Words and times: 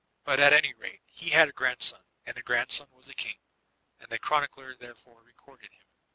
But 0.23 0.39
at 0.39 0.51
any 0.51 0.73
rate, 0.73 1.03
he 1.05 1.29
had 1.29 1.49
a 1.49 1.51
grandson, 1.51 2.01
and 2.25 2.35
the 2.35 2.41
grandson 2.41 2.87
was 2.89 3.07
a 3.07 3.13
king, 3.13 3.37
and 3.99 4.09
the 4.11 4.17
chronicler 4.17 4.75
therefore 4.75 5.21
recorded 5.21 5.71
him. 5.73 5.85